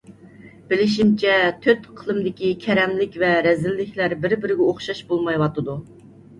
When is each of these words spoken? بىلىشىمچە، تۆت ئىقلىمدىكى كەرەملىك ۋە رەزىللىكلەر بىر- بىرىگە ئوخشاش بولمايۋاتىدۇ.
بىلىشىمچە، 0.69 1.35
تۆت 1.65 1.85
ئىقلىمدىكى 1.91 2.51
كەرەملىك 2.65 3.21
ۋە 3.27 3.31
رەزىللىكلەر 3.51 4.19
بىر- 4.25 4.37
بىرىگە 4.43 4.69
ئوخشاش 4.73 5.07
بولمايۋاتىدۇ. 5.15 5.81